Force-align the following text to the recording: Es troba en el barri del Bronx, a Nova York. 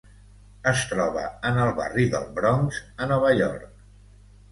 Es 0.69 0.85
troba 0.93 1.25
en 1.49 1.59
el 1.65 1.69
barri 1.79 2.05
del 2.13 2.25
Bronx, 2.39 2.79
a 3.05 3.09
Nova 3.13 3.35
York. 3.41 3.69